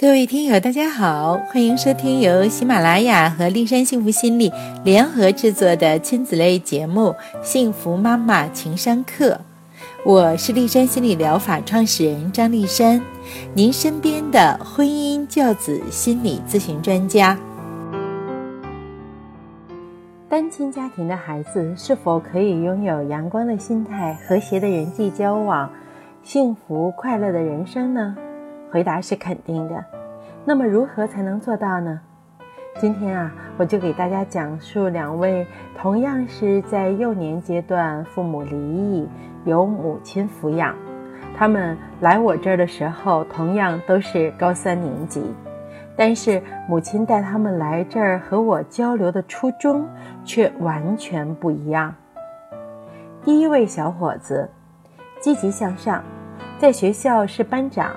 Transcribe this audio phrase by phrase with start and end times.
[0.00, 4.50] 各位听友，大家好，欢迎收听由喜马拉雅和丽山幸福心理
[4.82, 7.08] 联合制作的亲子类节目
[7.42, 9.32] 《幸福妈妈情商课》。
[10.02, 12.98] 我是丽山心理疗法创始人张丽山，
[13.52, 17.38] 您身边的婚姻教子心理咨询专家。
[20.30, 25.70] 单亲家庭的孩子是否可以拥有阳光的心态、和谐的人际交往、
[26.22, 28.16] 幸福快乐的人生呢？
[28.70, 29.84] 回答是肯定的。
[30.44, 32.00] 那么如何才能做到呢？
[32.78, 39.08] 今天啊，我就给大家讲述两位同样是在幼年阶段父母离异，
[39.44, 40.74] 由母亲抚养。
[41.36, 45.34] 他们来我这儿的时候，同样都是高三年级，
[45.96, 49.86] 但是母亲带他们来这儿和我交流的初衷
[50.24, 51.94] 却完全不一样。
[53.24, 54.48] 第一位小伙子，
[55.20, 56.02] 积极向上，
[56.58, 57.90] 在学校是班长。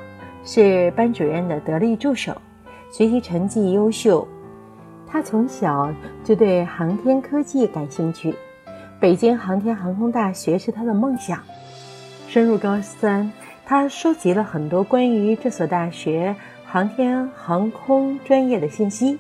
[0.46, 2.36] 是班主任的得力助手，
[2.92, 4.28] 学习成绩优秀。
[5.08, 8.36] 他从小就对航天科技感兴趣，
[9.00, 11.40] 北京航天航空大学是他的梦想。
[12.28, 13.32] 升入高三，
[13.66, 19.20] 他收集了很多关于这所大学航天航空专业的信息，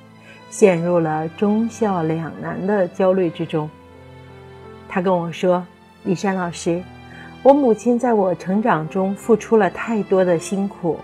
[0.50, 3.70] 陷入了忠孝两难的焦虑之中。
[4.89, 5.66] 他跟我说
[6.03, 6.81] ：“李山老师，
[7.44, 10.98] 我母亲在我成长中付出了太多的辛苦。”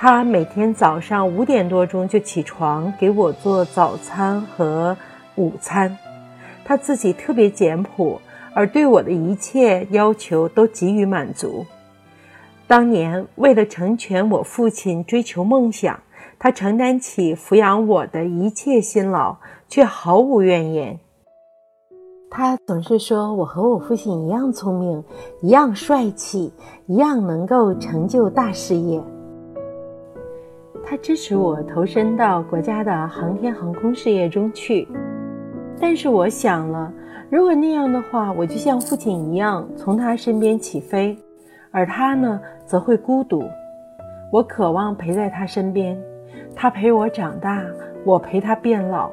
[0.00, 4.96] 他每天早上五点多钟就起床给我做早餐和
[5.34, 5.98] 午餐，
[6.64, 8.20] 他自己特别简朴，
[8.54, 11.66] 而对我的一切要求都给予满足。
[12.68, 15.98] 当年为了成全我父亲追求梦想，
[16.38, 21.00] 他承担起抚养我的一切辛劳，却毫无怨言。
[22.30, 25.02] 他总是说我和我父亲一样聪明，
[25.42, 26.52] 一样帅气，
[26.86, 29.02] 一样能够成就大事业。
[30.88, 34.88] 他支持我投身到国家的航天航空事业中去，
[35.78, 36.90] 但是我想了，
[37.28, 41.14] 如果那样的话，我就像父亲一样从他身边起飞，
[41.70, 43.44] 而他呢，则会孤独。
[44.32, 45.94] 我渴望陪在他身边，
[46.56, 47.62] 他陪我长大，
[48.02, 49.10] 我陪他变老。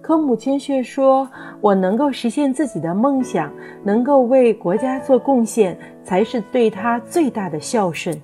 [0.00, 1.28] 可母亲却说，
[1.60, 8.16] 我能够实现自己的梦想，能够为国家做贡献，才是对他最大的孝顺。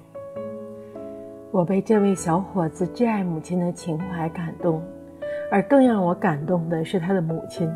[1.50, 4.82] 我被这位小伙子挚爱母亲的情怀感动，
[5.50, 7.70] 而更让我感动的是他的母亲。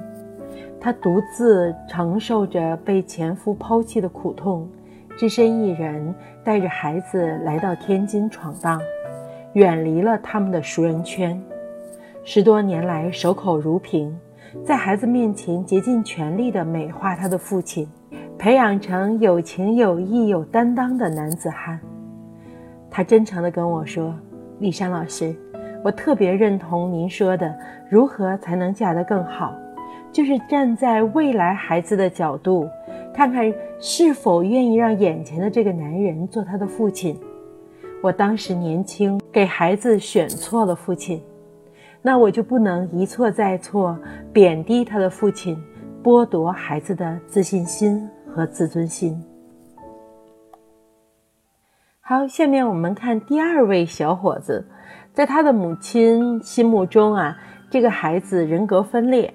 [0.79, 4.69] 他独自承受着被前夫抛弃的苦痛，
[5.17, 8.79] 只身一人带着孩子来到天津闯荡，
[9.55, 11.41] 远离了他们的熟人圈。
[12.25, 14.15] 十多年来守口如瓶，
[14.67, 17.89] 在孩子面前竭尽全力地美化他的父亲，
[18.37, 21.81] 培养成有情有义有担当的男子汉。
[22.95, 24.15] 他真诚地跟我说
[24.61, 25.35] ：“丽珊老师，
[25.83, 27.53] 我特别认同您说的，
[27.89, 29.57] 如何才能嫁得更好，
[30.13, 32.69] 就是站在未来孩子的角度，
[33.15, 33.51] 看看
[33.81, 37.19] 是否愿意让眼前的这个男人做他的父亲。
[38.03, 41.23] 我当时年轻，给孩子选错了父亲，
[42.03, 43.99] 那我就不能一错再错，
[44.35, 45.57] 贬低他的父亲，
[46.05, 49.19] 剥夺孩子的自信心和自尊心。”
[52.13, 54.67] 好，下面我们看第二位小伙子，
[55.15, 57.39] 在他的母亲心目中啊，
[57.71, 59.33] 这个孩子人格分裂。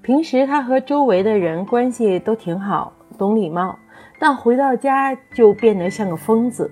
[0.00, 3.78] 平时他和周围的人关系都挺好，懂礼貌，
[4.18, 6.70] 但回到家就变得像个疯子，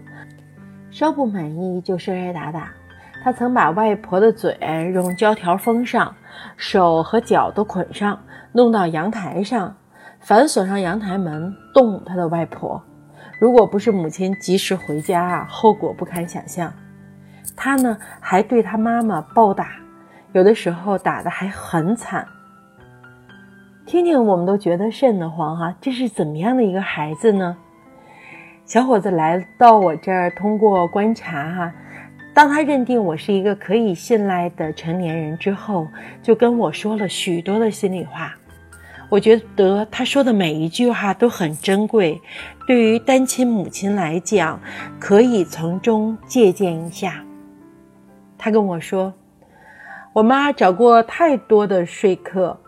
[0.90, 2.72] 稍不满意就摔摔打打。
[3.22, 4.56] 他曾把外婆的嘴
[4.94, 6.14] 用胶条封上，
[6.56, 8.18] 手和脚都捆上，
[8.52, 9.76] 弄到阳台上，
[10.18, 12.82] 反锁上阳台门，冻他的外婆。
[13.42, 16.72] 如果不是母亲及时回家啊，后果不堪想象。
[17.56, 19.72] 他呢，还对他妈妈暴打，
[20.30, 22.24] 有的时候打的还很惨。
[23.84, 27.56] 听听我们都觉得瘆得慌哈，这是怎么样的一个孩子呢？
[28.64, 31.72] 小伙子来到我这儿，通过观察哈，
[32.32, 35.88] 当他认定我是一个可以信赖的成年人之后，
[36.22, 38.36] 就跟我说了许多的心里话。
[39.12, 42.18] 我觉得他说的每一句话都很珍贵，
[42.66, 44.58] 对于单亲母亲来讲，
[44.98, 47.22] 可以从中借鉴一下。
[48.38, 49.12] 他跟我说，
[50.14, 52.58] 我妈找过太多的说客，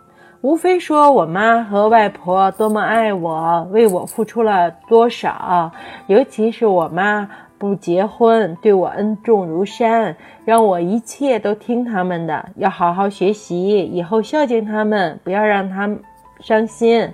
[0.43, 5.73] 无非说我妈和外婆多么爱我，为我付出了多少，
[6.09, 7.27] 尤其是我妈
[7.57, 10.15] 不结婚，对我恩重如山，
[10.45, 15.99] 让我一切都听他们的，要好好学习，以后孝敬他们，不要让他们。
[16.41, 17.09] 伤心，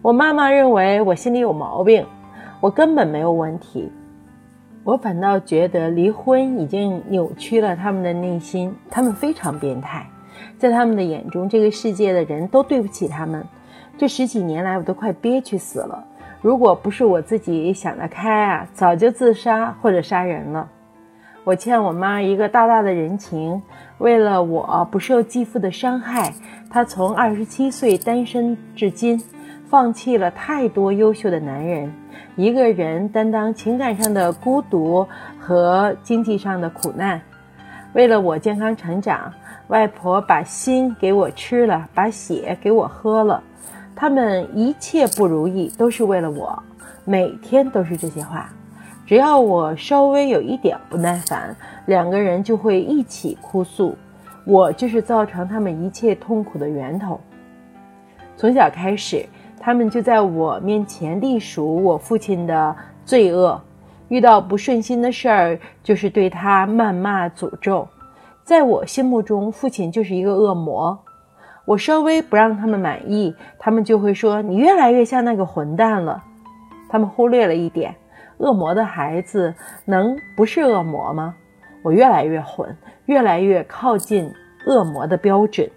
[0.00, 2.06] 我妈妈认为我心里有毛病，
[2.60, 3.90] 我根本没有问题。
[4.84, 10.06] 我反倒觉得离婚已经扭曲了他们的内心，他们非常变态，
[10.58, 13.44] 在他们的眼中，这个世界的人都对不起他们。
[13.98, 16.04] 这十几年来，我都快憋屈死了。
[16.40, 20.68] 如果不是我自己想得开啊，早就自杀或者杀人了。
[21.44, 23.60] 我欠我妈一个大大的人情，
[23.98, 26.32] 为了我不受继父的伤害，
[26.70, 29.20] 她从二十七岁单身至今，
[29.68, 31.92] 放弃了太多优秀的男人。
[32.36, 35.08] 一个人担当情感上的孤独
[35.40, 37.20] 和经济上的苦难，
[37.92, 39.32] 为了我健康成长，
[39.66, 43.42] 外婆把心给我吃了，把血给我喝了。
[43.96, 46.62] 他们一切不如意都是为了我，
[47.04, 48.48] 每天都是这些话。
[49.12, 51.54] 只要我稍微有一点不耐烦，
[51.84, 53.94] 两个人就会一起哭诉。
[54.46, 57.20] 我就是造成他们一切痛苦的源头。
[58.38, 59.26] 从小开始。
[59.60, 62.74] 他们就在我面前隶属我父亲的
[63.04, 63.60] 罪恶，
[64.08, 67.86] 遇到不顺心的事儿，就是对他谩骂诅咒。
[68.42, 70.98] 在我心目中，父亲就是一个恶魔。
[71.66, 76.24] 我稍微不让他们满意，他们就会说：“你越来越像那个混蛋了。”
[76.88, 77.94] 他们忽略了一点：
[78.42, 79.54] 恶魔的孩子
[79.84, 81.36] 能不是恶魔吗？
[81.80, 84.28] 我越来越混，越来越靠近
[84.66, 85.70] 恶魔的标准。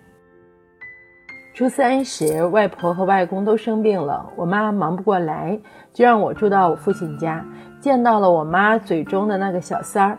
[1.53, 5.59] 初三时，外婆和外公都生病了，我妈忙不过来，
[5.93, 7.45] 就让我住到我父亲家，
[7.79, 10.17] 见到了我妈嘴中的那个小三儿。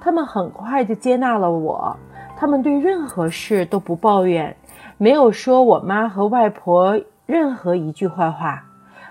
[0.00, 1.94] 他们很快就接纳了我，
[2.34, 4.56] 他们对任何事都不抱怨，
[4.96, 8.64] 没有说我妈和外婆任何一句坏话。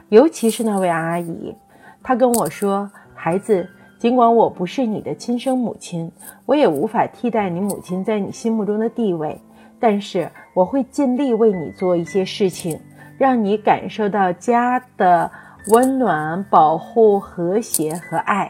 [0.10, 1.56] 尤其是那位阿姨，
[2.08, 3.68] 他跟我说：“孩子，
[4.00, 6.10] 尽管我不是你的亲生母亲，
[6.46, 9.38] 我也无法替代你母亲在你心目中的地位。”
[9.78, 12.80] 但是我会尽力为你做一些事情，
[13.18, 15.30] 让你感受到家的
[15.74, 18.50] 温暖、保护、和谐和爱。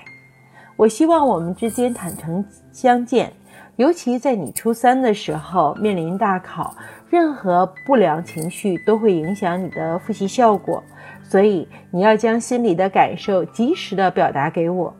[0.75, 3.33] 我希望我们之间坦诚相见，
[3.77, 6.75] 尤其在你初三的时候面临大考，
[7.09, 10.83] 任何不良情绪都会影响你的复习效果，
[11.27, 14.95] 所以你要将心里的感受及时的表达给我。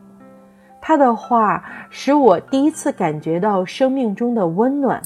[0.80, 5.00] 他的话使我第一次感觉到生命中的温暖。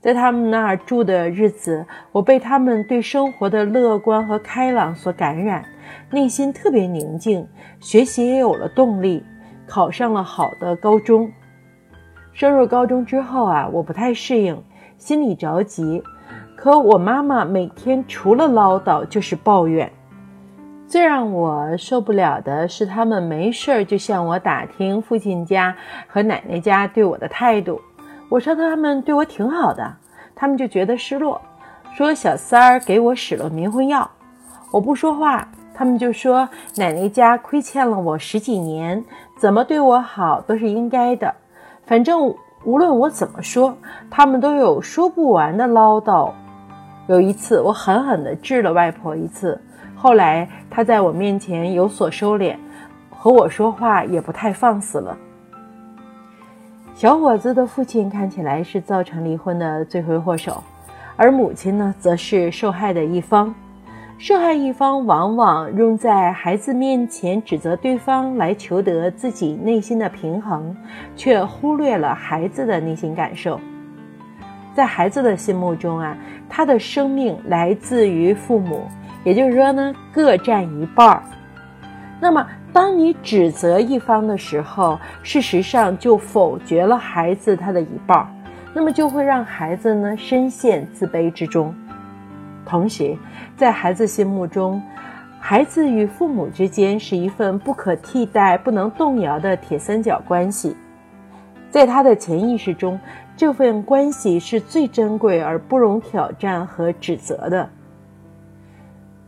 [0.00, 5.64] 在他们那儿住的日子，我被他们对生活的乐观和开朗所感染，
[6.10, 7.46] 内心特别宁静，
[7.80, 9.24] 学习也有了动力，
[9.66, 11.30] 考上了好的高中。
[12.32, 14.62] 升入高中之后啊，我不太适应，
[14.98, 16.02] 心里着急。
[16.56, 19.90] 可我妈妈每天除了唠叨就是抱怨。
[20.88, 25.76] 最让我受不了的是，他们没事儿就向我打听父亲家
[26.06, 27.78] 和奶奶家对我的态度。
[28.30, 29.96] 我说他们对我挺好的，
[30.34, 31.38] 他们就觉得失落，
[31.92, 34.10] 说小三儿给我使了迷魂药。
[34.70, 39.04] 我不说话，他们就说奶奶家亏欠了我十几年，
[39.36, 41.34] 怎么对我好都是应该的。
[41.84, 42.34] 反正
[42.64, 43.76] 无论我怎么说，
[44.10, 46.32] 他们都有说不完的唠叨。
[47.08, 49.60] 有一次，我狠狠地治了外婆一次，
[49.98, 52.54] 后来他在我面前有所收敛，
[53.10, 55.18] 和我说话也不太放肆了。
[56.94, 60.62] 小伙子的父亲看起来是造成离婚的罪魁祸首，
[61.16, 63.52] 而母亲呢，则是受害的一方。
[64.18, 70.76] 受害一方往往用在孩子面前指责对方来求得自己内心的平衡，
[71.16, 73.60] 却忽略了孩子的内心感受。
[74.74, 76.16] 在孩子的心目中啊，
[76.48, 78.86] 他的生命来自于父母，
[79.24, 81.22] 也就是说呢，各占一半儿。
[82.20, 82.46] 那么。
[82.70, 88.28] 当你指责一方的时候，事实上就否决了孩子他的一半，
[88.74, 91.74] 那么就会让孩子呢深陷自卑之中。
[92.66, 93.16] 同时，
[93.56, 94.80] 在孩子心目中，
[95.40, 100.76] 孩子与父母之间是一份不可替代、不能动摇的铁三角关系，
[101.70, 103.00] 在他的潜意识中，
[103.34, 107.68] 这份关系是最珍贵而不容挑战和指责的。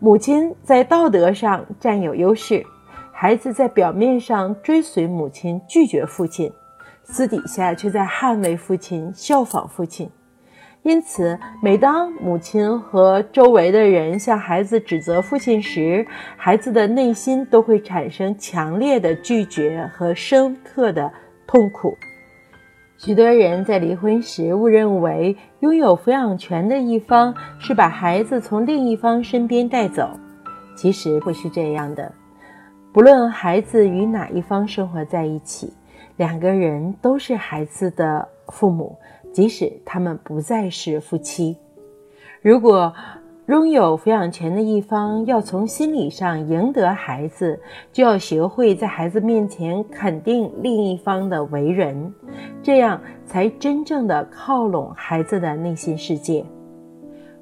[0.03, 2.65] 母亲在道德上占有优势。
[3.13, 6.51] 孩子在表面上追随母亲，拒绝父亲，
[7.03, 10.11] 私底下却在捍卫父亲，效仿父亲。
[10.83, 16.07] 因此，每当母亲和周围的人向孩子指责父亲时，
[16.39, 21.13] 孩子的内心都会产生强烈的拒绝和深刻的
[21.47, 21.95] 痛苦。
[23.03, 30.11] 许多人在离婚时误认为，拥有抚养权的一方是把孩子从另一方身边带走，
[30.77, 32.13] 其实不是这样的。
[32.93, 35.73] 不论孩子与哪一方生活在一起，
[36.19, 38.99] 两个人都是孩子的父母，
[39.33, 41.57] 即使他们不再是夫妻。
[42.43, 42.93] 如果
[43.51, 47.59] 拥有抚养权的一方要从心理上赢得孩子，
[47.93, 52.15] 就要学会在孩子面前肯定另一方的为人，
[52.63, 56.45] 这样才真正的靠拢孩子的内心世界。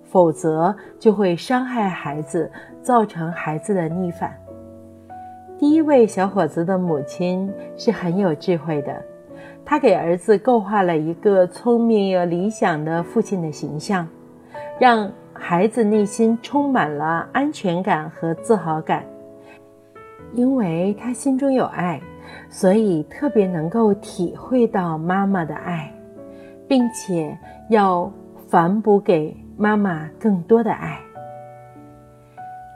[0.03, 2.51] 否则就会伤害孩子，
[2.81, 4.35] 造成孩子的逆反。
[5.59, 9.05] 第一位小伙子的母亲是很有智慧的，
[9.63, 14.09] 她给儿子构画了一个聪明又理想的父亲的形象，
[14.79, 15.13] 让。
[15.41, 19.05] 孩子内心充满了安全感和自豪感，
[20.35, 22.01] 因为他心中有爱，
[22.51, 25.91] 所以特别能够体会到妈妈的爱，
[26.67, 27.39] 并且
[27.71, 28.13] 要
[28.49, 31.01] 反哺给妈妈更多的爱。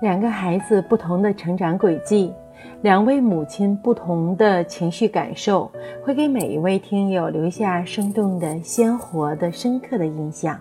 [0.01, 2.33] 两个孩子不同的成长轨迹，
[2.81, 5.71] 两位母亲不同的情绪感受，
[6.03, 10.59] 会给每一位听友留下生动的、鲜活的、深刻的印象。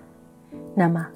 [0.75, 1.07] 那么。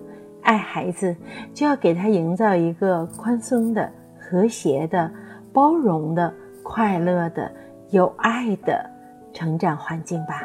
[0.46, 1.16] 爱孩子，
[1.54, 5.12] 就要给他营造一个宽松的、和谐的、
[5.52, 6.32] 包容的、
[6.64, 7.52] 快乐的、
[7.90, 8.90] 有爱的
[9.34, 10.44] 成长环境吧。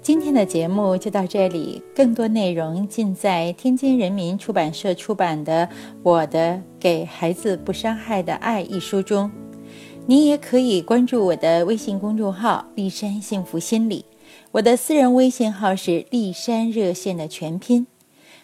[0.00, 5.66] 今天的节目就到这里，更多内容尽在天津人民出版社出版的
[6.02, 9.30] 《我的给孩子不伤害的爱》一书中。
[10.06, 14.04] 您也可以关注我的微信公众号“立山幸福心理”，
[14.52, 17.86] 我的私人微信号是“立山热线”的全拼。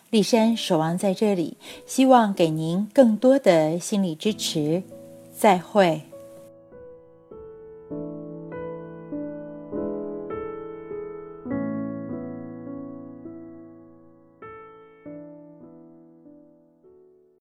[0.09, 4.83] 立山守望在这里，希望给您更多的心理支持。
[5.37, 6.10] 再会。